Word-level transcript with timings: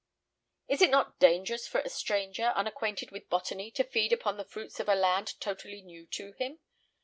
"Is 0.67 0.81
it 0.81 0.89
not 0.89 1.19
dangerous 1.19 1.67
for 1.67 1.79
a 1.81 1.89
stranger, 1.89 2.45
unacquainted 2.55 3.11
with 3.11 3.29
botany, 3.29 3.69
to 3.69 3.83
feed 3.83 4.11
upon 4.11 4.37
the 4.37 4.43
fruits 4.45 4.79
of 4.79 4.89
a 4.89 4.95
land 4.95 5.39
totally 5.39 5.83
new 5.83 6.07
to 6.07 6.31
him?" 6.31 6.57